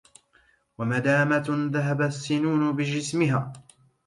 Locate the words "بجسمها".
2.75-3.53